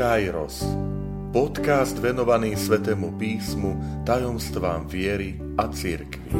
Kairos. 0.00 0.64
Podcast 1.28 2.00
venovaný 2.00 2.56
Svetému 2.56 3.20
písmu, 3.20 4.00
tajomstvám 4.08 4.88
viery 4.88 5.36
a 5.60 5.68
cirkvi. 5.68 6.32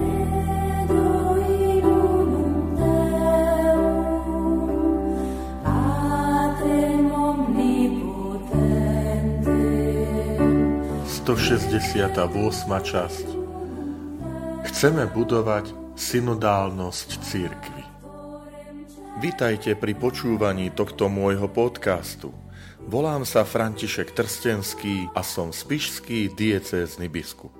To 11.29 11.37
68. 11.37 12.17
časť. 12.65 13.27
Chceme 14.73 15.05
budovať 15.13 15.69
synodálnosť 16.01 17.09
církvy. 17.29 17.85
Vítajte 19.21 19.77
pri 19.77 19.93
počúvaní 19.93 20.73
tohto 20.73 21.13
môjho 21.13 21.45
podcastu. 21.53 22.33
Volám 22.89 23.29
sa 23.29 23.45
František 23.45 24.17
Trstenský 24.17 25.13
a 25.13 25.21
som 25.21 25.53
spišský 25.53 26.33
diecézny 26.33 27.13
biskup. 27.13 27.53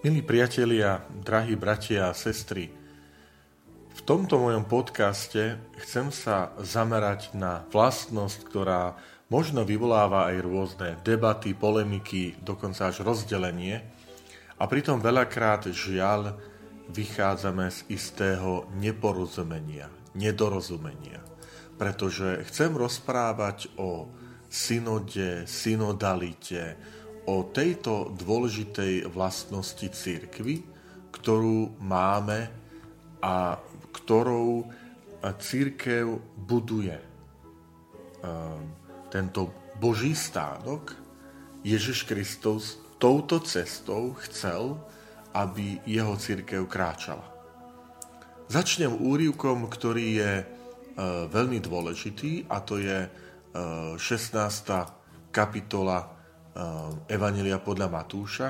Milí 0.00 0.24
priatelia, 0.24 1.04
drahí 1.20 1.52
bratia 1.52 2.08
a 2.08 2.16
sestry, 2.16 2.72
v 3.94 4.00
tomto 4.08 4.40
mojom 4.40 4.64
podcaste 4.64 5.60
chcem 5.84 6.08
sa 6.08 6.56
zamerať 6.64 7.36
na 7.36 7.68
vlastnosť, 7.68 8.38
ktorá 8.48 8.96
možno 9.28 9.68
vyvoláva 9.68 10.32
aj 10.32 10.36
rôzne 10.40 10.90
debaty, 11.04 11.52
polemiky, 11.52 12.40
dokonca 12.40 12.88
až 12.88 13.04
rozdelenie 13.04 13.84
a 14.56 14.64
pritom 14.64 14.96
veľakrát 14.96 15.68
žiaľ 15.68 16.40
vychádzame 16.88 17.68
z 17.68 17.84
istého 17.92 18.64
neporozumenia, 18.80 19.92
nedorozumenia 20.16 21.33
pretože 21.74 22.46
chcem 22.50 22.74
rozprávať 22.74 23.72
o 23.80 24.10
synode, 24.46 25.46
synodalite, 25.50 26.78
o 27.24 27.48
tejto 27.48 28.12
dôležitej 28.14 29.08
vlastnosti 29.08 29.88
církvy, 29.88 30.60
ktorú 31.10 31.80
máme 31.80 32.52
a 33.24 33.56
ktorou 33.96 34.68
církev 35.40 36.20
buduje. 36.36 37.00
Ehm, 38.20 38.76
tento 39.08 39.48
Boží 39.80 40.12
stánok 40.12 40.92
Ježiš 41.64 42.04
Kristus 42.04 42.76
touto 43.00 43.40
cestou 43.40 44.12
chcel, 44.28 44.76
aby 45.32 45.80
jeho 45.88 46.14
církev 46.20 46.68
kráčala. 46.68 47.24
Začnem 48.52 48.92
úrivkom, 49.00 49.66
ktorý 49.72 50.06
je 50.20 50.32
veľmi 51.02 51.58
dôležitý 51.58 52.46
a 52.50 52.62
to 52.62 52.78
je 52.78 53.10
16. 53.54 53.98
E, 53.98 54.78
kapitola 55.34 55.98
e, 56.02 56.06
Evanelia 57.10 57.58
podľa 57.62 57.90
Matúša, 57.90 58.48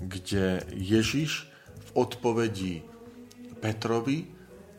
kde 0.00 0.64
Ježiš 0.72 1.48
v 1.76 1.88
odpovedi 1.96 2.84
Petrovi 3.60 4.28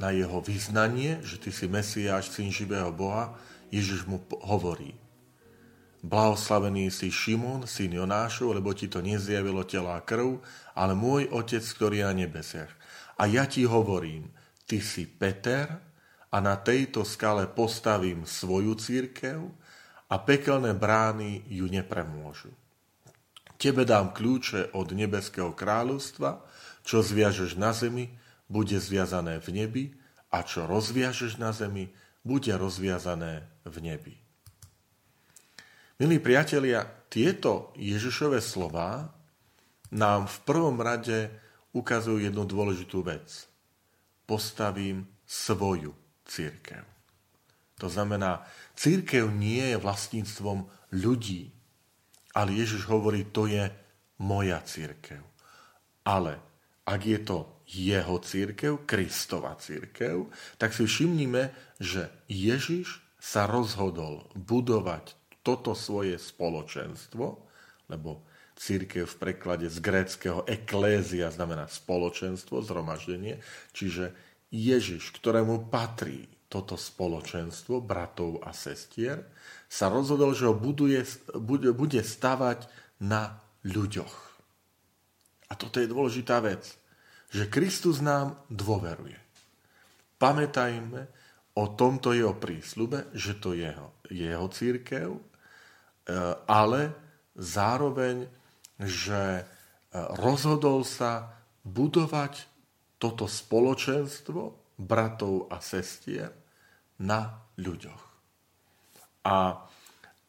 na 0.02 0.10
jeho 0.10 0.42
vyznanie, 0.42 1.22
že 1.22 1.38
ty 1.38 1.54
si 1.54 1.70
Mesiáš, 1.70 2.34
syn 2.34 2.50
živého 2.50 2.90
Boha, 2.90 3.38
Ježiš 3.70 4.10
mu 4.10 4.22
hovorí 4.42 4.98
Blahoslavený 6.02 6.90
si 6.90 7.14
Šimon, 7.14 7.70
syn 7.70 7.94
Jonášov, 7.94 8.58
lebo 8.58 8.74
ti 8.74 8.90
to 8.90 9.06
nezjavilo 9.06 9.62
tela 9.70 10.02
a 10.02 10.02
krv, 10.02 10.42
ale 10.74 10.98
môj 10.98 11.30
Otec, 11.30 11.62
ktorý 11.62 12.02
je 12.02 12.06
na 12.10 12.16
nebesiach. 12.26 12.74
A 13.22 13.30
ja 13.30 13.46
ti 13.46 13.70
hovorím, 13.70 14.34
ty 14.66 14.82
si 14.82 15.06
Peter, 15.06 15.91
a 16.32 16.38
na 16.40 16.56
tejto 16.56 17.04
skale 17.04 17.44
postavím 17.52 18.24
svoju 18.24 18.80
církev 18.80 19.44
a 20.08 20.16
pekelné 20.16 20.72
brány 20.72 21.44
ju 21.52 21.68
nepremôžu. 21.68 22.56
Tebe 23.60 23.86
dám 23.86 24.16
kľúče 24.16 24.74
od 24.74 24.96
nebeského 24.96 25.54
kráľovstva, 25.54 26.42
čo 26.82 27.04
zviažeš 27.04 27.60
na 27.60 27.76
zemi, 27.76 28.10
bude 28.50 28.80
zviazané 28.80 29.38
v 29.38 29.48
nebi 29.54 29.84
a 30.34 30.42
čo 30.42 30.66
rozviažeš 30.66 31.38
na 31.38 31.54
zemi, 31.54 31.94
bude 32.26 32.50
rozviazané 32.56 33.46
v 33.68 33.76
nebi. 33.84 34.16
Milí 36.02 36.18
priatelia, 36.18 36.82
tieto 37.12 37.70
Ježišové 37.78 38.42
slova 38.42 39.14
nám 39.94 40.26
v 40.26 40.38
prvom 40.48 40.82
rade 40.82 41.30
ukazujú 41.78 42.18
jednu 42.18 42.50
dôležitú 42.50 43.06
vec. 43.06 43.46
Postavím 44.26 45.06
svoju 45.28 46.01
církev. 46.32 46.88
To 47.84 47.92
znamená, 47.92 48.48
církev 48.80 49.28
nie 49.28 49.76
je 49.76 49.82
vlastníctvom 49.82 50.64
ľudí, 50.96 51.52
ale 52.32 52.56
Ježiš 52.56 52.88
hovorí, 52.88 53.28
to 53.28 53.52
je 53.52 53.68
moja 54.24 54.64
církev. 54.64 55.20
Ale 56.08 56.40
ak 56.88 57.02
je 57.04 57.20
to 57.20 57.38
jeho 57.68 58.16
církev, 58.24 58.88
Kristova 58.88 59.58
církev, 59.60 60.32
tak 60.56 60.72
si 60.72 60.88
všimnime, 60.88 61.52
že 61.82 62.08
Ježiš 62.32 63.02
sa 63.22 63.46
rozhodol 63.46 64.30
budovať 64.34 65.14
toto 65.42 65.74
svoje 65.74 66.18
spoločenstvo, 66.22 67.26
lebo 67.90 68.22
církev 68.58 69.10
v 69.10 69.18
preklade 69.18 69.68
z 69.70 69.78
gréckého 69.82 70.46
eklézia 70.46 71.34
znamená 71.34 71.66
spoločenstvo, 71.66 72.62
zhromaždenie, 72.62 73.42
čiže 73.74 74.14
Ježiš, 74.52 75.16
ktorému 75.16 75.72
patrí 75.72 76.28
toto 76.52 76.76
spoločenstvo 76.76 77.80
bratov 77.80 78.44
a 78.44 78.52
sestier, 78.52 79.24
sa 79.72 79.88
rozhodol, 79.88 80.36
že 80.36 80.52
ho 80.52 80.56
buduje, 80.56 81.00
bude, 81.40 81.72
bude 81.72 82.04
stavať 82.04 82.68
na 83.00 83.40
ľuďoch. 83.64 84.16
A 85.48 85.56
toto 85.56 85.80
je 85.80 85.88
dôležitá 85.88 86.44
vec, 86.44 86.68
že 87.32 87.48
Kristus 87.48 88.04
nám 88.04 88.36
dôveruje. 88.52 89.16
Pamätajme 90.20 91.08
o 91.56 91.72
tomto 91.72 92.12
jeho 92.12 92.36
prísľube, 92.36 93.16
že 93.16 93.40
to 93.40 93.56
je 93.56 93.72
jeho, 93.72 93.96
jeho 94.12 94.48
církev, 94.52 95.10
e, 95.16 95.22
ale 96.52 96.92
zároveň, 97.40 98.28
že 98.76 99.24
e, 99.40 99.44
rozhodol 100.20 100.84
sa 100.84 101.40
budovať 101.64 102.51
toto 103.02 103.26
spoločenstvo 103.26 104.42
bratov 104.78 105.50
a 105.50 105.58
sestier 105.58 106.30
na 107.02 107.34
ľuďoch. 107.58 108.04
A 109.26 109.58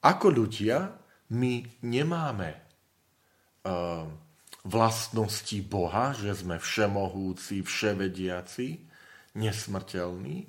ako 0.00 0.27
ľudia 0.33 0.88
my 1.37 1.60
nemáme 1.84 2.50
uh, 2.56 4.09
vlastnosti 4.65 5.59
Boha, 5.69 6.16
že 6.16 6.33
sme 6.33 6.56
všemohúci, 6.56 7.60
vševediaci, 7.60 8.69
nesmrteľní, 9.37 10.49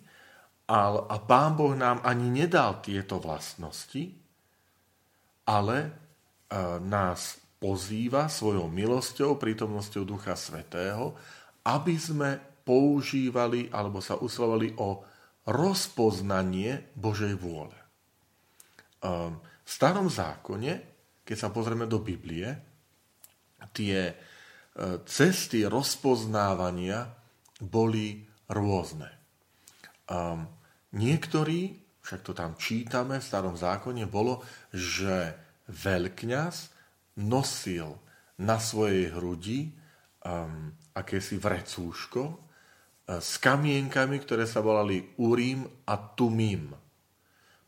a 0.64 1.20
Pán 1.28 1.60
Boh 1.60 1.76
nám 1.76 2.00
ani 2.08 2.32
nedal 2.32 2.80
tieto 2.80 3.20
vlastnosti, 3.20 4.16
ale 5.44 5.78
uh, 5.92 6.80
nás 6.80 7.36
pozýva 7.60 8.32
svojou 8.32 8.72
milosťou, 8.72 9.36
prítomnosťou 9.36 10.04
Ducha 10.08 10.40
Svetého, 10.40 11.16
aby 11.64 11.96
sme 11.96 12.40
používali 12.64 13.68
alebo 13.72 14.00
sa 14.00 14.20
usilovali 14.20 14.76
o 14.80 15.04
rozpoznanie 15.48 16.96
Božej 16.96 17.36
vôle. 17.36 17.76
Ehm, 19.04 19.40
v 19.64 19.70
starom 19.70 20.08
zákone, 20.08 20.72
keď 21.24 21.38
sa 21.40 21.52
pozrieme 21.52 21.88
do 21.88 22.00
Biblie, 22.00 22.48
tie 23.72 24.12
e, 24.12 24.16
cesty 25.08 25.64
rozpoznávania 25.64 27.08
boli 27.64 28.24
rôzne. 28.52 29.08
Ehm, 30.12 30.48
niektorí, 30.96 31.80
však 32.04 32.22
to 32.24 32.32
tam 32.36 32.60
čítame 32.60 33.20
v 33.20 33.28
starom 33.28 33.56
zákone, 33.56 34.04
bolo, 34.08 34.44
že 34.72 35.36
veľkňaz 35.72 36.56
nosil 37.24 37.96
na 38.40 38.60
svojej 38.60 39.16
hrudi 39.16 39.83
um, 40.24 40.72
akési 40.96 41.38
vrecúško 41.38 42.24
uh, 42.24 43.20
s 43.20 43.38
kamienkami, 43.40 44.20
ktoré 44.24 44.48
sa 44.48 44.64
volali 44.64 45.14
Urim 45.20 45.68
a 45.88 45.96
Tumim. 46.00 46.72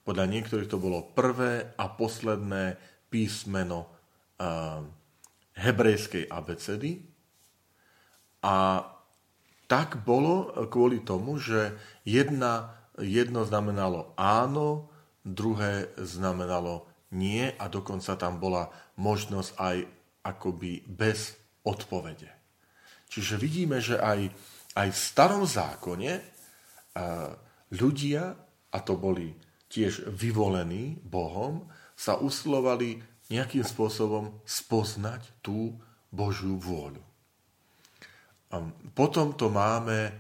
Podľa 0.05 0.25
niektorých 0.29 0.69
to 0.69 0.77
bolo 0.79 1.11
prvé 1.13 1.75
a 1.75 1.85
posledné 1.89 2.77
písmeno 3.09 3.89
uh, 4.39 4.83
hebrejskej 5.55 6.27
abecedy. 6.29 7.01
A 8.45 8.85
tak 9.65 10.05
bolo 10.05 10.53
kvôli 10.69 11.01
tomu, 11.01 11.41
že 11.41 11.73
jedna, 12.05 12.77
jedno 13.01 13.41
znamenalo 13.49 14.13
áno, 14.13 14.93
druhé 15.25 15.89
znamenalo 15.97 16.85
nie 17.09 17.49
a 17.57 17.65
dokonca 17.65 18.13
tam 18.13 18.37
bola 18.37 18.69
možnosť 19.01 19.51
aj 19.57 19.77
akoby 20.21 20.85
bez 20.85 21.33
odpovede. 21.65 22.34
Čiže 23.15 23.39
vidíme, 23.39 23.79
že 23.79 23.95
aj, 23.95 24.27
aj 24.75 24.87
v 24.91 24.99
starom 24.99 25.47
zákone 25.47 26.19
ľudia, 27.71 28.35
a 28.75 28.77
to 28.83 28.99
boli 28.99 29.31
tiež 29.71 30.11
vyvolení 30.11 30.99
Bohom, 30.99 31.71
sa 31.95 32.19
usilovali 32.19 32.99
nejakým 33.31 33.63
spôsobom 33.63 34.43
spoznať 34.43 35.39
tú 35.39 35.79
Božiu 36.11 36.59
vôľu. 36.59 36.99
A 38.51 38.59
potom 38.91 39.31
to 39.31 39.47
máme 39.47 40.11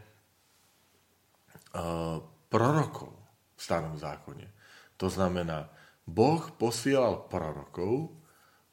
prorokov 2.47 3.11
v 3.55 3.59
starom 3.59 3.99
zákone. 3.99 4.47
To 4.95 5.11
znamená, 5.11 5.67
Boh 6.07 6.47
posielal 6.55 7.27
prorokov, 7.27 8.15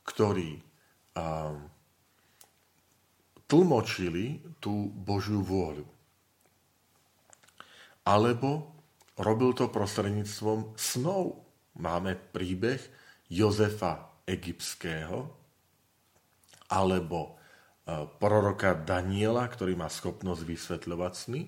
ktorí 0.06 0.62
tlmočili 3.52 4.40
tú 4.64 4.88
Božiu 4.88 5.44
vôľu. 5.44 5.84
Alebo 8.08 8.72
robil 9.20 9.52
to 9.52 9.68
prostredníctvom 9.68 10.72
snov. 10.80 11.44
Máme 11.76 12.16
príbeh 12.16 12.80
Jozefa 13.28 14.24
egyptského, 14.24 15.28
alebo 16.72 17.20
e, 17.28 17.30
proroka 18.16 18.72
Daniela, 18.72 19.44
ktorý 19.48 19.76
má 19.76 19.88
schopnosť 19.92 20.42
vysvetľovať 20.48 21.12
sny, 21.12 21.42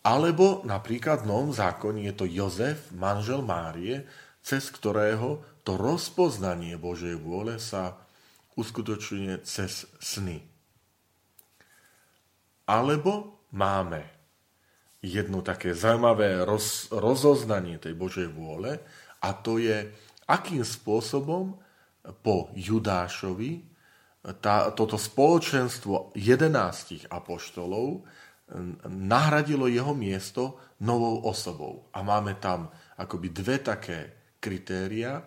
alebo 0.00 0.64
napríklad 0.64 1.24
v 1.24 1.28
Novom 1.28 1.52
zákone 1.52 2.08
je 2.08 2.14
to 2.16 2.24
Jozef, 2.28 2.88
manžel 2.96 3.44
Márie, 3.44 4.08
cez 4.40 4.72
ktorého 4.72 5.44
to 5.64 5.76
rozpoznanie 5.76 6.80
Božej 6.80 7.20
vôle 7.20 7.60
sa 7.60 8.00
uskutočňuje 8.56 9.44
cez 9.44 9.84
sny. 10.00 10.49
Alebo 12.70 13.42
máme 13.50 14.06
jedno 15.02 15.42
také 15.42 15.74
zaujímavé 15.74 16.46
roz, 16.46 16.86
rozoznanie 16.94 17.82
tej 17.82 17.98
Božej 17.98 18.30
vôle 18.30 18.78
a 19.18 19.34
to 19.34 19.58
je, 19.58 19.90
akým 20.30 20.62
spôsobom 20.62 21.58
po 22.22 22.54
Judášovi 22.54 23.66
tá, 24.38 24.70
toto 24.70 24.94
spoločenstvo 24.94 26.14
jedenáctich 26.14 27.10
apoštolov 27.10 28.06
nahradilo 28.86 29.66
jeho 29.66 29.96
miesto 29.96 30.60
novou 30.84 31.26
osobou. 31.26 31.88
A 31.96 32.04
máme 32.04 32.36
tam 32.38 32.68
akoby 33.00 33.28
dve 33.32 33.56
také 33.62 33.98
kritéria, 34.38 35.18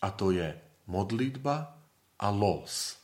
a 0.00 0.08
to 0.16 0.32
je 0.32 0.48
modlitba 0.88 1.56
a 2.18 2.26
los. 2.32 2.96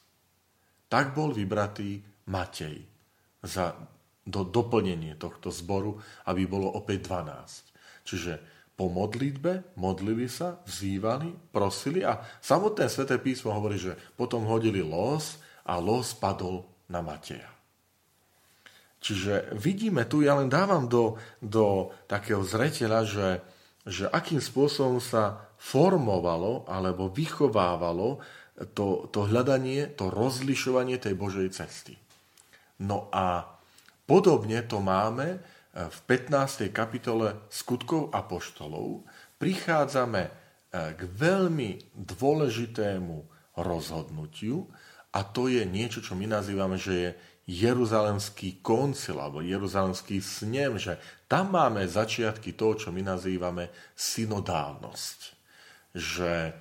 Tak 0.89 1.13
bol 1.13 1.37
vybratý 1.37 2.01
Matej 2.27 2.96
za 3.47 3.79
do 4.27 4.43
doplnenie 4.43 5.15
tohto 5.15 5.55
zboru, 5.55 6.03
aby 6.27 6.51
bolo 6.51 6.67
opäť 6.75 7.15
12. 7.15 8.03
Čiže 8.03 8.33
po 8.75 8.91
modlitbe 8.93 9.79
modlili 9.79 10.27
sa, 10.29 10.61
vzývali, 10.67 11.55
prosili 11.55 12.03
a 12.05 12.21
samotné 12.43 12.91
sväté 12.91 13.17
písmo 13.17 13.55
hovorí, 13.55 13.79
že 13.81 13.97
potom 14.19 14.45
hodili 14.45 14.83
los 14.83 15.41
a 15.65 15.79
los 15.79 16.13
padol 16.13 16.67
na 16.91 17.01
Mateja. 17.01 17.49
Čiže 19.01 19.55
vidíme 19.55 20.05
tu, 20.11 20.27
ja 20.27 20.35
len 20.35 20.51
dávam 20.51 20.91
do, 20.91 21.15
do 21.39 21.95
takého 22.11 22.43
zreteľa, 22.43 23.01
že, 23.07 23.29
že 23.87 24.05
akým 24.11 24.43
spôsobom 24.43 24.99
sa 24.99 25.47
formovalo 25.57 26.67
alebo 26.67 27.07
vychovávalo 27.07 28.19
to, 28.75 29.07
to 29.15 29.21
hľadanie, 29.31 29.87
to 29.95 30.11
rozlišovanie 30.11 30.99
tej 30.99 31.15
Božej 31.15 31.49
cesty. 31.55 31.95
No 32.83 33.09
a 33.09 33.47
podobne 34.05 34.61
to 34.65 34.85
máme 34.85 35.41
v 35.77 35.99
15. 36.09 36.73
kapitole 36.73 37.37
skutkov 37.53 38.09
a 38.17 38.25
poštolov. 38.25 39.05
Prichádzame 39.37 40.23
e, 40.25 40.31
k 40.97 41.01
veľmi 41.05 41.93
dôležitému 41.93 43.17
rozhodnutiu 43.61 44.65
a 45.13 45.21
to 45.21 45.53
je 45.53 45.69
niečo, 45.69 46.01
čo 46.01 46.17
my 46.17 46.25
nazývame, 46.25 46.81
že 46.81 46.95
je 46.97 47.11
Jeruzalemský 47.47 48.65
koncil 48.65 49.21
alebo 49.21 49.45
Jeruzalemský 49.45 50.19
snem, 50.19 50.81
že 50.81 50.97
tam 51.29 51.53
máme 51.53 51.85
začiatky 51.85 52.57
toho, 52.57 52.75
čo 52.81 52.89
my 52.91 53.05
nazývame 53.05 53.69
synodálnosť. 53.93 55.19
Že 55.93 56.33
e, 56.41 56.53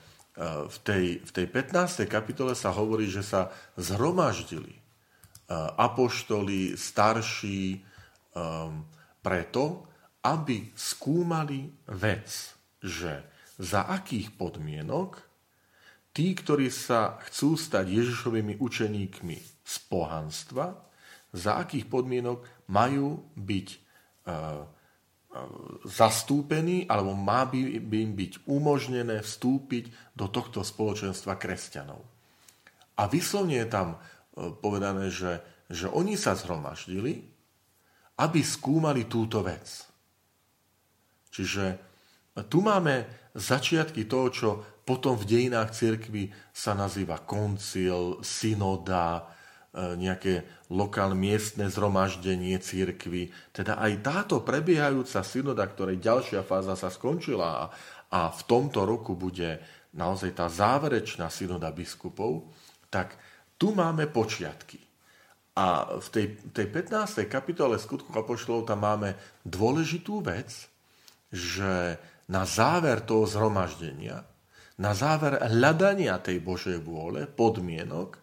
v 0.67 0.77
tej, 0.83 1.05
v 1.23 1.31
tej 1.31 1.45
15. 1.47 2.03
kapitole 2.03 2.51
sa 2.51 2.75
hovorí, 2.75 3.07
že 3.07 3.23
sa 3.23 3.47
zhromaždili 3.79 4.75
e, 4.75 4.79
apoštoli, 5.53 6.73
starší, 6.73 7.77
um, 8.33 8.81
preto, 9.21 9.85
aby 10.25 10.73
skúmali 10.73 11.69
vec, 11.93 12.57
že 12.81 13.25
za 13.61 13.85
akých 13.87 14.33
podmienok 14.35 15.21
tí, 16.15 16.33
ktorí 16.33 16.69
sa 16.73 17.21
chcú 17.29 17.57
stať 17.57 17.85
Ježišovými 17.89 18.57
učeníkmi 18.57 19.37
z 19.65 19.75
pohanstva, 19.89 20.77
za 21.35 21.59
akých 21.59 21.91
podmienok 21.91 22.47
majú 22.71 23.35
byť 23.35 23.67
e, 23.67 23.77
e, 23.77 24.33
zastúpení 25.83 26.87
alebo 26.87 27.11
má 27.11 27.43
by, 27.43 27.83
by 27.83 27.97
im 28.01 28.13
byť 28.15 28.33
umožnené 28.47 29.19
vstúpiť 29.19 30.15
do 30.15 30.31
tohto 30.31 30.63
spoločenstva 30.63 31.35
kresťanov. 31.35 31.99
A 32.95 33.11
vyslovne 33.11 33.59
je 33.59 33.67
tam 33.67 33.99
povedané, 34.59 35.09
že, 35.09 35.39
že 35.71 35.87
oni 35.87 36.19
sa 36.19 36.35
zhromaždili, 36.35 37.23
aby 38.19 38.39
skúmali 38.43 39.07
túto 39.07 39.43
vec. 39.43 39.87
Čiže 41.31 41.79
tu 42.47 42.63
máme 42.63 43.07
začiatky 43.35 44.07
toho, 44.07 44.27
čo 44.31 44.49
potom 44.85 45.17
v 45.17 45.27
dejinách 45.27 45.71
cirkvy 45.75 46.31
sa 46.51 46.75
nazýva 46.77 47.23
koncil, 47.23 48.23
synoda, 48.23 49.35
E, 49.75 49.99
nejaké 49.99 50.63
lokálne 50.71 51.19
miestne 51.19 51.67
zhromaždenie 51.67 52.55
církvy. 52.63 53.35
Teda 53.51 53.75
aj 53.75 54.07
táto 54.07 54.39
prebiehajúca 54.39 55.19
synoda, 55.19 55.67
ktorej 55.67 55.99
ďalšia 55.99 56.47
fáza 56.47 56.79
sa 56.79 56.87
skončila 56.87 57.49
a, 57.59 57.63
a 58.07 58.19
v 58.31 58.41
tomto 58.47 58.87
roku 58.87 59.19
bude 59.19 59.59
naozaj 59.91 60.31
tá 60.31 60.47
záverečná 60.47 61.27
synoda 61.27 61.75
biskupov, 61.75 62.47
tak 62.87 63.19
tu 63.55 63.71
máme 63.71 64.07
počiatky. 64.11 64.79
A 65.55 65.95
v 66.03 66.07
tej, 66.11 66.25
tej 66.51 66.67
15. 66.67 67.31
kapitole 67.31 67.79
skutku 67.79 68.11
apoštolov 68.11 68.67
tam 68.67 68.83
máme 68.83 69.15
dôležitú 69.47 70.19
vec, 70.19 70.51
že 71.31 71.95
na 72.27 72.43
záver 72.43 73.05
toho 73.07 73.23
zhromaždenia, 73.23 74.19
na 74.75 74.91
záver 74.91 75.39
hľadania 75.39 76.19
tej 76.19 76.43
Božej 76.43 76.83
vôle, 76.83 77.23
podmienok, 77.23 78.19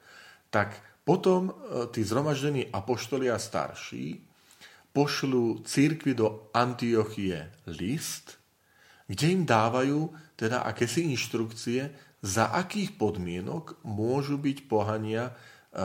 tak 0.52 0.76
potom 1.08 1.48
e, 1.48 1.52
tí 1.88 2.04
zhromaždení 2.04 2.68
apoštolia 2.68 3.40
starší 3.40 4.20
pošlú 4.92 5.64
církvi 5.64 6.12
do 6.12 6.52
Antiochie 6.52 7.48
list, 7.72 8.41
kde 9.06 9.26
im 9.34 9.42
dávajú 9.42 10.10
teda 10.38 10.66
akési 10.66 11.06
inštrukcie, 11.10 11.90
za 12.22 12.54
akých 12.54 12.94
podmienok 12.94 13.82
môžu 13.82 14.38
byť 14.38 14.58
pohania 14.70 15.30
e, 15.30 15.32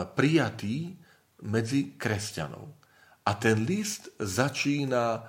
prijatí 0.06 0.94
medzi 1.42 1.98
kresťanov. 1.98 2.78
A 3.26 3.30
ten 3.34 3.66
list 3.66 4.14
začína 4.22 5.18
e, 5.18 5.20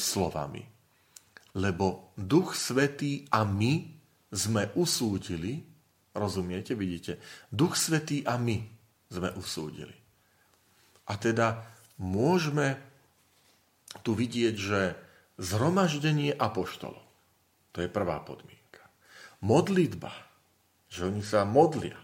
slovami. 0.00 0.64
Lebo 1.54 2.16
Duch 2.16 2.56
Svetý 2.56 3.28
a 3.30 3.44
my 3.44 3.84
sme 4.32 4.72
usúdili, 4.74 5.62
rozumiete, 6.16 6.72
vidíte, 6.74 7.20
Duch 7.52 7.76
Svetý 7.76 8.24
a 8.24 8.40
my 8.40 8.58
sme 9.12 9.30
usúdili. 9.36 9.94
A 11.06 11.20
teda 11.20 11.62
môžeme 12.00 12.80
tu 14.02 14.16
vidieť, 14.16 14.54
že 14.56 14.80
zhromaždenie 15.40 16.34
apoštolov, 16.34 17.02
to 17.74 17.82
je 17.82 17.90
prvá 17.90 18.22
podmienka. 18.22 18.82
Modlitba, 19.42 20.14
že 20.86 21.10
oni 21.10 21.22
sa 21.22 21.42
modlia. 21.42 21.98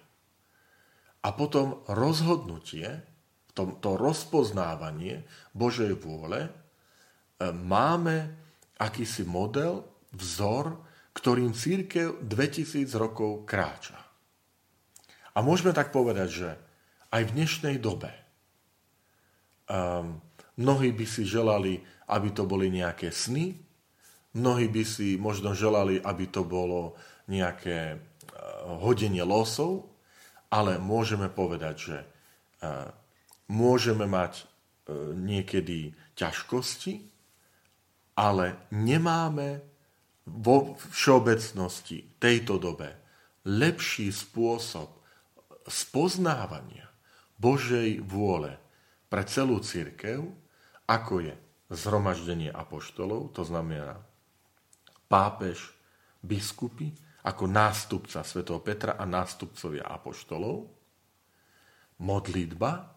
A 1.20 1.28
potom 1.36 1.84
rozhodnutie, 1.86 3.06
to 3.54 3.90
rozpoznávanie 4.00 5.28
Božej 5.52 5.92
vôle, 6.00 6.48
e, 6.48 6.50
máme 7.52 8.32
akýsi 8.80 9.28
model, 9.28 9.84
vzor, 10.16 10.80
ktorým 11.12 11.52
církev 11.52 12.24
2000 12.24 12.88
rokov 12.96 13.44
kráča. 13.44 14.00
A 15.36 15.38
môžeme 15.44 15.76
tak 15.76 15.92
povedať, 15.94 16.28
že 16.28 16.50
aj 17.12 17.22
v 17.30 17.34
dnešnej 17.36 17.76
dobe. 17.78 18.10
Um, 19.70 20.18
mnohí 20.58 20.90
by 20.90 21.06
si 21.06 21.22
želali, 21.22 21.82
aby 22.10 22.34
to 22.34 22.44
boli 22.44 22.66
nejaké 22.68 23.14
sny, 23.14 23.54
mnohí 24.34 24.66
by 24.66 24.82
si 24.82 25.14
možno 25.14 25.54
želali, 25.54 26.02
aby 26.02 26.26
to 26.26 26.42
bolo 26.42 26.98
nejaké 27.30 27.94
uh, 27.94 28.00
hodenie 28.82 29.22
losov, 29.22 29.86
ale 30.50 30.82
môžeme 30.82 31.30
povedať, 31.30 31.74
že 31.78 31.98
uh, 32.02 32.90
môžeme 33.46 34.10
mať 34.10 34.42
uh, 34.42 35.14
niekedy 35.14 35.94
ťažkosti, 36.18 37.06
ale 38.18 38.68
nemáme 38.74 39.62
vo 40.26 40.76
všeobecnosti 40.92 42.20
tejto 42.20 42.60
dobe 42.60 43.00
lepší 43.48 44.12
spôsob 44.12 45.00
spoznávania 45.64 46.90
Božej 47.40 48.04
vôle 48.04 48.52
pre 49.08 49.24
celú 49.24 49.64
církev, 49.64 50.20
ako 50.84 51.24
je 51.24 51.34
zhromaždenie 51.70 52.50
apoštolov, 52.50 53.30
to 53.32 53.46
znamená 53.46 54.02
pápež, 55.06 55.70
biskupy, 56.20 56.92
ako 57.24 57.44
nástupca 57.46 58.24
svätého 58.24 58.60
Petra 58.60 58.96
a 58.96 59.04
nástupcovia 59.04 59.84
apoštolov, 59.86 60.68
modlitba, 62.00 62.96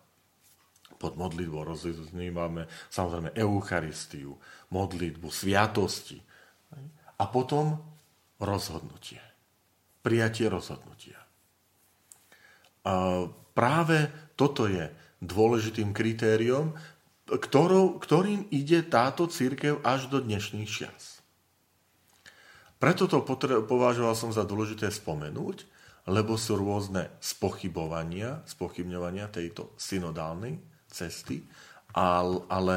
pod 0.95 1.19
modlitbou 1.19 1.67
rozumíme 1.67 2.63
samozrejme 2.87 3.35
Eucharistiu, 3.35 4.39
modlitbu, 4.71 5.27
sviatosti 5.27 6.23
a 7.19 7.23
potom 7.27 7.75
rozhodnutie. 8.39 9.19
Prijatie 9.99 10.47
rozhodnutia. 10.47 11.19
A 12.83 13.27
práve 13.55 14.11
toto 14.35 14.67
je 14.67 14.87
dôležitým 15.23 15.95
kritériom, 15.95 16.75
ktorou, 17.27 17.99
ktorým 17.99 18.51
ide 18.51 18.83
táto 18.83 19.31
církev 19.31 19.79
až 19.83 20.11
do 20.11 20.19
dnešných 20.19 20.67
čias. 20.67 21.23
Preto 22.83 23.07
to 23.07 23.23
považoval 23.63 24.11
som 24.11 24.35
za 24.35 24.43
dôležité 24.43 24.91
spomenúť, 24.91 25.63
lebo 26.11 26.35
sú 26.35 26.59
rôzne 26.59 27.07
spochybovania, 27.23 28.43
spochybňovania 28.43 29.31
tejto 29.31 29.71
synodálnej 29.79 30.59
cesty, 30.91 31.47
ale, 31.95 32.43
ale 32.51 32.75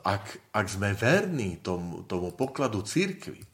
ak, 0.00 0.56
ak 0.56 0.66
sme 0.72 0.96
verní 0.96 1.60
tomu, 1.60 2.00
tomu 2.08 2.32
pokladu 2.32 2.80
církvy, 2.80 3.44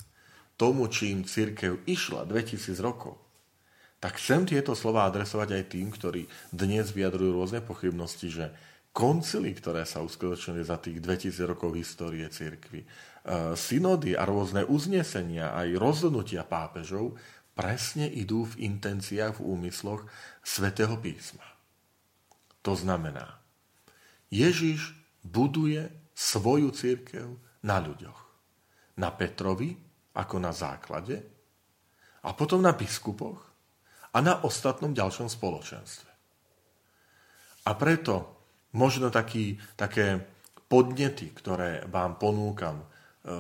tomu, 0.54 0.86
čím 0.86 1.26
církev 1.26 1.82
išla 1.82 2.22
2000 2.30 2.78
rokov, 2.78 3.18
tak 3.98 4.18
chcem 4.22 4.46
tieto 4.46 4.78
slova 4.78 5.10
adresovať 5.10 5.58
aj 5.58 5.64
tým, 5.74 5.90
ktorí 5.90 6.30
dnes 6.54 6.94
vyjadrujú 6.94 7.34
rôzne 7.34 7.58
pochybnosti, 7.62 8.30
že 8.30 8.54
koncily, 8.92 9.56
ktoré 9.56 9.88
sa 9.88 10.04
uskutočnili 10.04 10.62
za 10.62 10.76
tých 10.76 11.00
2000 11.00 11.48
rokov 11.48 11.72
histórie 11.74 12.28
cirkvy, 12.28 12.84
e, 12.84 12.86
synody 13.56 14.12
a 14.12 14.28
rôzne 14.28 14.68
uznesenia, 14.68 15.56
aj 15.56 15.80
rozhodnutia 15.80 16.44
pápežov 16.44 17.16
presne 17.56 18.08
idú 18.08 18.44
v 18.52 18.68
intenciách, 18.68 19.40
v 19.40 19.44
úmysloch 19.48 20.04
svätého 20.44 20.92
písma. 21.00 21.44
To 22.62 22.76
znamená, 22.76 23.40
Ježiš 24.28 24.92
buduje 25.24 25.88
svoju 26.12 26.70
církev 26.72 27.26
na 27.64 27.80
ľuďoch. 27.80 28.20
Na 29.00 29.08
Petrovi, 29.08 29.72
ako 30.12 30.36
na 30.36 30.52
základe, 30.52 31.24
a 32.22 32.30
potom 32.36 32.62
na 32.62 32.76
biskupoch 32.76 33.40
a 34.12 34.18
na 34.20 34.44
ostatnom 34.44 34.92
ďalšom 34.92 35.26
spoločenstve. 35.26 36.10
A 37.66 37.70
preto 37.74 38.41
možno 38.72 39.12
taký, 39.12 39.60
také 39.76 40.20
podnety, 40.68 41.32
ktoré 41.36 41.84
vám 41.88 42.16
ponúkam 42.16 42.80
e, 42.80 42.86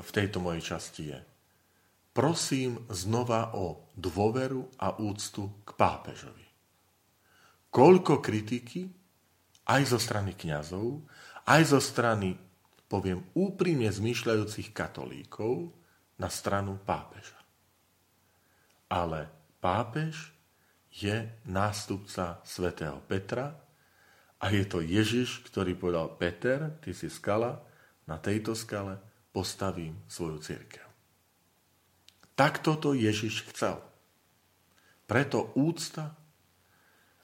v 0.04 0.10
tejto 0.12 0.38
mojej 0.44 0.62
časti 0.76 1.02
je. 1.12 1.20
Prosím 2.12 2.84
znova 2.92 3.56
o 3.56 3.88
dôveru 3.96 4.76
a 4.76 5.00
úctu 5.00 5.64
k 5.64 5.72
pápežovi. 5.72 6.44
Koľko 7.72 8.20
kritiky 8.20 8.84
aj 9.64 9.82
zo 9.88 9.96
strany 9.96 10.36
kňazov, 10.36 11.08
aj 11.48 11.62
zo 11.72 11.80
strany, 11.80 12.36
poviem, 12.84 13.24
úprimne 13.32 13.88
zmýšľajúcich 13.88 14.76
katolíkov 14.76 15.72
na 16.20 16.28
stranu 16.28 16.76
pápeža. 16.84 17.40
Ale 18.92 19.32
pápež 19.64 20.36
je 20.92 21.32
nástupca 21.48 22.44
svätého 22.44 23.00
Petra, 23.08 23.56
a 24.42 24.50
je 24.50 24.66
to 24.66 24.82
Ježiš, 24.82 25.46
ktorý 25.46 25.78
povedal, 25.78 26.10
Peter, 26.18 26.74
ty 26.82 26.90
si 26.90 27.06
skala, 27.06 27.62
na 28.10 28.18
tejto 28.18 28.58
skale 28.58 28.98
postavím 29.30 29.94
svoju 30.10 30.42
církev. 30.42 30.86
Takto 32.34 32.74
to 32.74 32.90
Ježiš 32.98 33.46
chcel. 33.54 33.78
Preto 35.06 35.54
úcta 35.54 36.18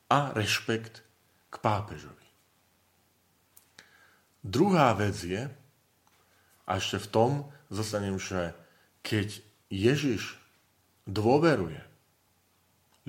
a 0.06 0.30
rešpekt 0.30 1.02
k 1.50 1.54
pápežovi. 1.58 2.28
Druhá 4.46 4.94
vec 4.94 5.18
je, 5.18 5.50
a 6.68 6.70
ešte 6.78 7.02
v 7.02 7.10
tom 7.10 7.30
zostanem, 7.72 8.14
že 8.20 8.54
keď 9.02 9.42
Ježiš 9.72 10.38
dôveruje 11.08 11.82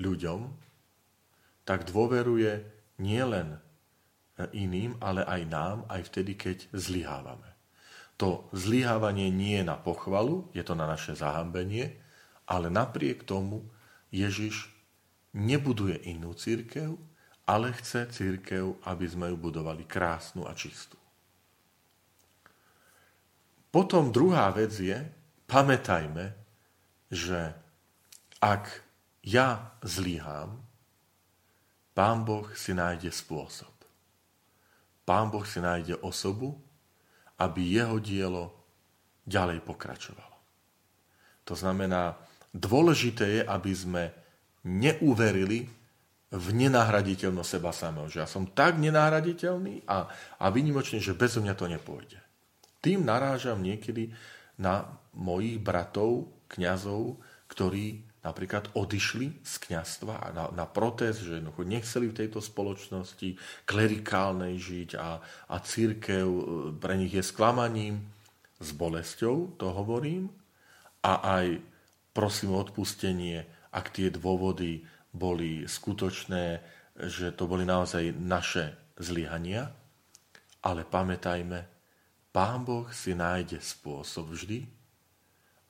ľuďom, 0.00 0.50
tak 1.62 1.86
dôveruje 1.86 2.64
nielen 2.98 3.60
iným, 4.54 4.96
ale 5.02 5.26
aj 5.26 5.42
nám, 5.44 5.76
aj 5.90 6.08
vtedy, 6.08 6.38
keď 6.38 6.72
zlyhávame. 6.72 7.50
To 8.20 8.48
zlyhávanie 8.52 9.32
nie 9.32 9.60
je 9.60 9.64
na 9.64 9.76
pochvalu, 9.80 10.48
je 10.52 10.60
to 10.64 10.76
na 10.76 10.84
naše 10.84 11.16
zahambenie, 11.16 11.96
ale 12.48 12.68
napriek 12.68 13.24
tomu 13.24 13.64
Ježiš 14.12 14.68
nebuduje 15.32 15.96
inú 16.08 16.36
církev, 16.36 16.96
ale 17.48 17.74
chce 17.74 18.06
církev, 18.12 18.78
aby 18.86 19.06
sme 19.08 19.32
ju 19.32 19.36
budovali 19.40 19.88
krásnu 19.88 20.46
a 20.46 20.52
čistú. 20.54 21.00
Potom 23.70 24.10
druhá 24.10 24.50
vec 24.50 24.74
je, 24.74 24.98
pamätajme, 25.46 26.34
že 27.10 27.54
ak 28.42 28.82
ja 29.22 29.78
zlyhám, 29.82 30.58
Pán 31.90 32.22
Boh 32.22 32.46
si 32.54 32.70
nájde 32.70 33.10
spôsob. 33.10 33.69
Pán 35.10 35.26
Boh 35.26 35.42
si 35.42 35.58
nájde 35.58 35.98
osobu, 36.06 36.54
aby 37.42 37.74
jeho 37.74 37.98
dielo 37.98 38.54
ďalej 39.26 39.58
pokračovalo. 39.66 40.36
To 41.50 41.58
znamená, 41.58 42.14
dôležité 42.54 43.26
je, 43.26 43.42
aby 43.42 43.72
sme 43.74 44.14
neuverili 44.62 45.66
v 46.30 46.46
nenahraditeľnosť 46.54 47.50
seba 47.50 47.74
samého. 47.74 48.06
Že 48.06 48.22
ja 48.22 48.28
som 48.30 48.46
tak 48.54 48.78
nenahraditeľný 48.78 49.82
a, 49.90 50.06
a 50.38 50.46
vynimočný, 50.46 51.02
že 51.02 51.18
bez 51.18 51.34
mňa 51.42 51.58
to 51.58 51.66
nepôjde. 51.66 52.22
Tým 52.78 53.02
narážam 53.02 53.58
niekedy 53.58 54.14
na 54.62 54.94
mojich 55.18 55.58
bratov, 55.58 56.30
kňazov, 56.46 57.18
ktorí 57.50 58.06
napríklad 58.20 58.72
odišli 58.76 59.40
z 59.40 59.54
kňastva 59.64 60.14
a 60.20 60.26
na, 60.32 60.44
na 60.52 60.66
protest, 60.68 61.24
že 61.24 61.40
jednoducho 61.40 61.64
nechceli 61.64 62.06
v 62.12 62.18
tejto 62.24 62.44
spoločnosti 62.44 63.40
klerikálnej 63.64 64.60
žiť 64.60 64.90
a, 65.00 65.20
a 65.24 65.56
církev 65.60 66.26
e, 66.28 66.42
pre 66.76 67.00
nich 67.00 67.16
je 67.16 67.24
sklamaním, 67.24 68.04
s 68.60 68.76
bolesťou, 68.76 69.56
to 69.56 69.72
hovorím, 69.72 70.28
a 71.00 71.40
aj 71.40 71.64
prosím 72.12 72.52
o 72.52 72.60
odpustenie, 72.60 73.48
ak 73.72 73.88
tie 73.96 74.12
dôvody 74.12 74.84
boli 75.16 75.64
skutočné, 75.64 76.60
že 77.08 77.32
to 77.32 77.48
boli 77.48 77.64
naozaj 77.64 78.12
naše 78.20 78.76
zlyhania, 79.00 79.72
ale 80.60 80.84
pamätajme, 80.84 81.80
Pán 82.30 82.62
Boh 82.62 82.86
si 82.94 83.10
nájde 83.10 83.58
spôsob 83.58 84.30
vždy, 84.30 84.62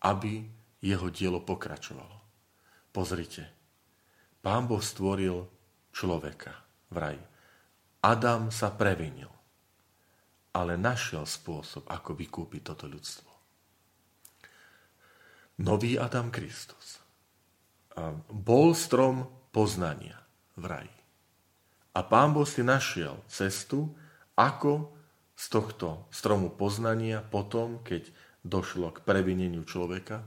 aby 0.04 0.44
jeho 0.84 1.08
dielo 1.08 1.40
pokračovalo. 1.40 2.19
Pozrite, 2.90 3.46
pán 4.42 4.66
Boh 4.66 4.82
stvoril 4.82 5.46
človeka 5.94 6.54
v 6.90 6.96
raji. 6.98 7.24
Adam 8.02 8.50
sa 8.50 8.74
previnil, 8.74 9.30
ale 10.50 10.74
našiel 10.74 11.22
spôsob, 11.22 11.86
ako 11.86 12.18
vykúpiť 12.18 12.62
toto 12.66 12.90
ľudstvo. 12.90 13.30
Nový 15.60 16.00
Adam 16.00 16.32
Kristus 16.32 16.98
bol 18.32 18.72
strom 18.72 19.28
poznania 19.52 20.16
v 20.56 20.64
raji. 20.64 20.96
A 21.92 22.00
pán 22.06 22.32
Boh 22.32 22.48
si 22.48 22.64
našiel 22.64 23.20
cestu, 23.28 23.92
ako 24.38 24.88
z 25.36 25.46
tohto 25.52 26.08
stromu 26.08 26.48
poznania 26.48 27.20
potom, 27.20 27.84
keď 27.84 28.08
došlo 28.40 28.94
k 28.96 29.04
previneniu 29.04 29.62
človeka, 29.68 30.24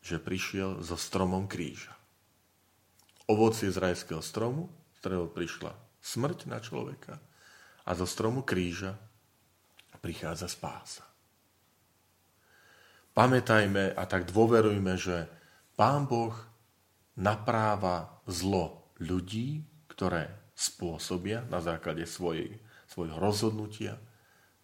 že 0.00 0.16
prišiel 0.20 0.80
so 0.80 0.96
stromom 0.96 1.44
kríža. 1.46 1.92
Ovocie 3.30 3.70
z 3.70 3.78
rajského 3.78 4.24
stromu, 4.24 4.72
z 4.96 4.96
ktorého 5.04 5.26
prišla 5.30 5.72
smrť 6.00 6.48
na 6.48 6.58
človeka 6.58 7.20
a 7.84 7.90
zo 7.94 8.08
stromu 8.08 8.42
kríža 8.42 8.96
prichádza 10.00 10.48
spása. 10.48 11.04
Pamätajme 13.12 13.92
a 13.92 14.02
tak 14.08 14.32
dôverujme, 14.32 14.96
že 14.96 15.28
Pán 15.76 16.08
Boh 16.08 16.32
napráva 17.20 18.22
zlo 18.24 18.88
ľudí, 18.96 19.60
ktoré 19.92 20.32
spôsobia 20.56 21.44
na 21.52 21.60
základe 21.60 22.08
svojej, 22.08 22.56
svojho 22.88 23.20
rozhodnutia, 23.20 24.00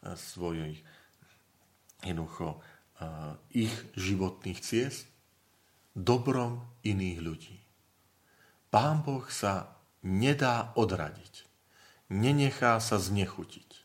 svojich 0.01 0.81
jednoducho 2.01 2.65
ich 3.53 3.73
životných 3.93 4.61
ciest 4.65 5.05
dobrom 5.97 6.61
iných 6.85 7.19
ľudí. 7.25 7.57
Pán 8.69 9.01
Boh 9.01 9.25
sa 9.33 9.81
nedá 10.05 10.77
odradiť. 10.77 11.49
Nenechá 12.13 12.77
sa 12.79 13.01
znechutiť. 13.01 13.83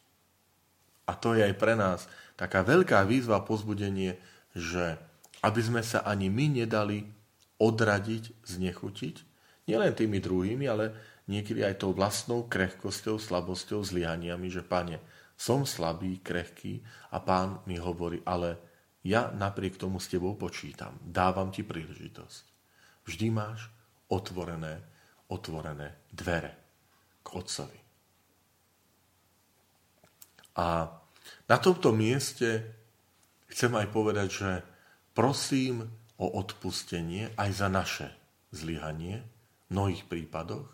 A 1.08 1.15
to 1.15 1.34
je 1.34 1.48
aj 1.48 1.56
pre 1.56 1.74
nás 1.80 2.06
taká 2.36 2.62
veľká 2.62 3.08
výzva, 3.08 3.41
pozbudenie, 3.41 4.20
že 4.51 5.00
aby 5.41 5.62
sme 5.63 5.82
sa 5.82 6.03
ani 6.06 6.30
my 6.30 6.62
nedali 6.62 7.08
odradiť, 7.58 8.46
znechutiť, 8.46 9.15
nielen 9.65 9.94
tými 9.96 10.20
druhými, 10.22 10.65
ale 10.70 10.94
niekedy 11.25 11.65
aj 11.65 11.82
tou 11.82 11.96
vlastnou 11.96 12.46
krehkosťou, 12.46 13.18
slabosťou, 13.18 13.82
zlyhaniami, 13.82 14.51
že 14.51 14.62
pane, 14.62 15.01
som 15.39 15.65
slabý, 15.65 16.22
krehký 16.22 16.86
a 17.10 17.18
pán 17.22 17.62
mi 17.65 17.82
hovorí, 17.82 18.22
ale 18.27 18.70
ja 19.01 19.34
napriek 19.34 19.81
tomu 19.81 19.98
s 19.98 20.10
tebou 20.10 20.38
počítam, 20.38 20.98
dávam 21.01 21.50
ti 21.50 21.65
príležitosť. 21.65 22.43
Vždy 23.10 23.27
máš 23.34 23.65
otvorené, 24.13 24.81
otvorené 25.34 26.05
dvere 26.13 26.53
k 27.25 27.27
Otcovi. 27.34 27.79
A 30.62 30.86
na 31.48 31.58
tomto 31.58 31.96
mieste 31.96 32.75
chcem 33.50 33.72
aj 33.74 33.88
povedať, 33.89 34.27
že 34.29 34.51
prosím 35.15 35.88
o 36.22 36.27
odpustenie 36.38 37.34
aj 37.39 37.50
za 37.55 37.67
naše 37.72 38.08
zlyhanie 38.53 39.24
v 39.24 39.67
mnohých 39.74 40.05
prípadoch, 40.05 40.67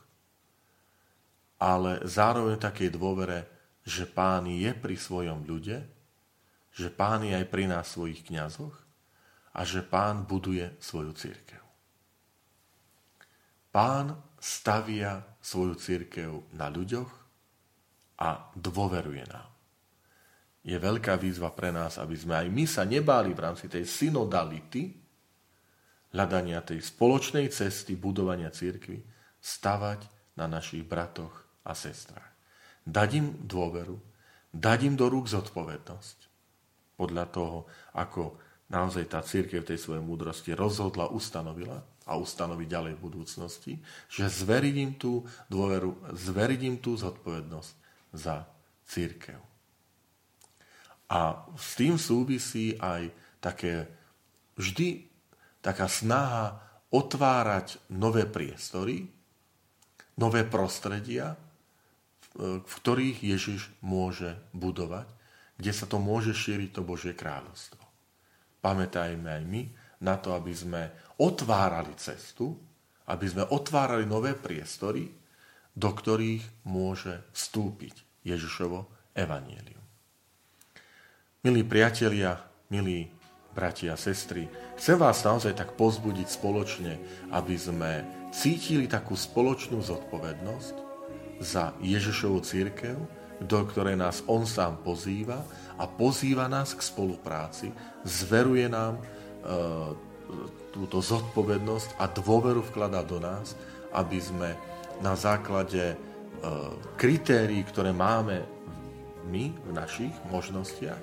ale 1.58 2.04
zároveň 2.04 2.60
takej 2.60 2.90
dôvere, 2.92 3.48
že 3.88 4.04
pán 4.04 4.50
je 4.50 4.74
pri 4.76 4.98
svojom 5.00 5.46
ľude, 5.48 5.97
že 6.78 6.94
pán 6.94 7.26
je 7.26 7.34
aj 7.34 7.50
pri 7.50 7.66
nás 7.66 7.90
svojich 7.90 8.22
kňazoch 8.30 8.76
a 9.58 9.66
že 9.66 9.82
pán 9.82 10.30
buduje 10.30 10.78
svoju 10.78 11.18
církev. 11.18 11.64
Pán 13.74 14.14
stavia 14.38 15.26
svoju 15.42 15.74
církev 15.82 16.54
na 16.54 16.70
ľuďoch 16.70 17.10
a 18.22 18.54
dôveruje 18.54 19.26
nám. 19.26 19.50
Je 20.62 20.78
veľká 20.78 21.18
výzva 21.18 21.50
pre 21.50 21.74
nás, 21.74 21.98
aby 21.98 22.14
sme 22.14 22.38
aj 22.38 22.48
my 22.54 22.66
sa 22.70 22.86
nebáli 22.86 23.34
v 23.34 23.42
rámci 23.42 23.66
tej 23.66 23.88
synodality, 23.88 24.94
hľadania 26.14 26.62
tej 26.62 26.86
spoločnej 26.86 27.50
cesty 27.50 27.98
budovania 27.98 28.54
církvy, 28.54 29.02
stavať 29.42 30.06
na 30.38 30.46
našich 30.46 30.86
bratoch 30.86 31.34
a 31.66 31.74
sestrách 31.74 32.38
dať 32.88 33.10
im 33.20 33.28
dôveru, 33.44 34.00
dať 34.56 34.80
im 34.88 34.96
do 34.96 35.12
rúk 35.12 35.28
zodpovednosť. 35.28 36.18
Podľa 36.98 37.26
toho, 37.30 37.70
ako 37.94 38.42
naozaj 38.74 39.06
tá 39.08 39.22
církev 39.24 39.64
tej 39.64 39.80
svojej 39.80 40.04
múdrosti 40.04 40.52
rozhodla, 40.58 41.14
ustanovila 41.14 41.80
a 42.08 42.20
ustanoví 42.20 42.66
ďalej 42.68 42.98
v 42.98 43.04
budúcnosti, 43.06 43.74
že 44.12 44.28
zveriť 44.28 44.76
im 44.82 44.92
tú 44.98 45.24
dôveru, 45.48 46.12
zveriť 46.12 46.62
im 46.68 46.78
tú 46.82 46.98
zodpovednosť 46.98 47.72
za 48.18 48.44
církev. 48.88 49.40
A 51.08 51.48
s 51.56 51.80
tým 51.80 51.96
súvisí 51.96 52.76
aj 52.76 53.14
také 53.40 53.88
vždy 54.60 55.08
taká 55.64 55.88
snaha 55.88 56.60
otvárať 56.92 57.80
nové 57.92 58.28
priestory, 58.28 59.08
nové 60.20 60.44
prostredia, 60.48 61.36
v 62.38 62.74
ktorých 62.84 63.24
Ježiš 63.24 63.72
môže 63.84 64.36
budovať, 64.52 65.17
kde 65.58 65.72
sa 65.74 65.90
to 65.90 65.98
môže 65.98 66.38
šíriť 66.38 66.70
to 66.78 66.82
Božie 66.86 67.18
kráľovstvo. 67.18 67.82
Pamätajme 68.62 69.28
aj 69.28 69.44
my 69.46 69.62
na 70.06 70.16
to, 70.22 70.34
aby 70.38 70.54
sme 70.54 70.94
otvárali 71.18 71.94
cestu, 71.98 72.54
aby 73.10 73.26
sme 73.26 73.44
otvárali 73.50 74.06
nové 74.06 74.38
priestory, 74.38 75.10
do 75.74 75.90
ktorých 75.94 76.66
môže 76.70 77.26
vstúpiť 77.34 78.26
Ježišovo 78.26 79.12
evanielium. 79.18 79.82
Milí 81.46 81.62
priatelia, 81.66 82.38
milí 82.70 83.10
bratia 83.54 83.94
a 83.94 83.98
sestry, 83.98 84.50
chcem 84.78 84.98
vás 84.98 85.22
naozaj 85.26 85.58
tak 85.58 85.74
pozbudiť 85.74 86.28
spoločne, 86.30 86.94
aby 87.34 87.56
sme 87.58 88.06
cítili 88.30 88.86
takú 88.86 89.18
spoločnú 89.18 89.82
zodpovednosť, 89.82 90.88
za 91.38 91.74
Ježišovu 91.82 92.42
církev, 92.42 92.98
do 93.42 93.60
ktorej 93.70 93.98
nás 93.98 94.26
On 94.26 94.46
sám 94.46 94.82
pozýva 94.82 95.42
a 95.78 95.86
pozýva 95.86 96.50
nás 96.50 96.74
k 96.74 96.82
spolupráci, 96.82 97.70
zveruje 98.02 98.66
nám 98.66 98.98
e, 98.98 99.02
túto 100.74 100.98
zodpovednosť 101.02 102.02
a 102.02 102.10
dôveru 102.10 102.66
vkladá 102.74 103.06
do 103.06 103.22
nás, 103.22 103.54
aby 103.94 104.18
sme 104.18 104.58
na 105.02 105.14
základe 105.14 105.94
e, 105.94 105.96
kritérií, 106.98 107.62
ktoré 107.70 107.94
máme 107.94 108.42
my 109.30 109.54
v 109.54 109.72
našich 109.76 110.14
možnostiach, 110.32 111.02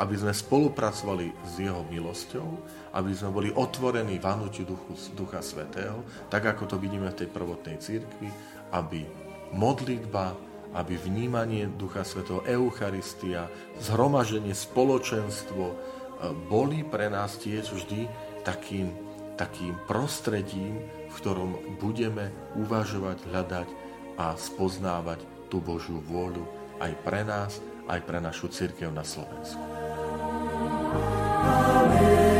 aby 0.00 0.14
sme 0.16 0.32
spolupracovali 0.32 1.28
s 1.44 1.60
Jeho 1.60 1.84
milosťou, 1.84 2.48
aby 2.96 3.12
sme 3.12 3.30
boli 3.30 3.48
otvorení 3.52 4.16
vanutiu 4.16 4.64
Duchu, 4.64 4.96
Ducha 5.12 5.44
Svetého, 5.44 6.00
tak 6.32 6.48
ako 6.48 6.64
to 6.64 6.76
vidíme 6.80 7.12
v 7.12 7.18
tej 7.20 7.28
prvotnej 7.28 7.76
církvi, 7.76 8.28
aby 8.72 9.04
modlitba, 9.52 10.49
aby 10.74 10.94
vnímanie 10.94 11.66
Ducha 11.66 12.06
Svetého, 12.06 12.42
Eucharistia, 12.46 13.50
zhromaženie, 13.82 14.54
spoločenstvo 14.54 15.64
e, 15.66 15.74
boli 16.46 16.86
pre 16.86 17.10
nás 17.10 17.38
tiež 17.38 17.74
vždy 17.74 18.06
takým, 18.46 18.94
takým 19.34 19.74
prostredím, 19.90 20.82
v 21.10 21.14
ktorom 21.18 21.78
budeme 21.82 22.30
uvažovať, 22.54 23.18
hľadať 23.30 23.68
a 24.20 24.36
spoznávať 24.38 25.24
tú 25.50 25.58
Božiu 25.58 25.98
vôľu 26.06 26.46
aj 26.78 26.92
pre 27.02 27.26
nás, 27.26 27.58
aj 27.90 28.00
pre 28.06 28.22
našu 28.22 28.48
církev 28.48 28.94
na 28.94 29.02
Slovensku. 29.02 29.60
Amen. 31.40 32.39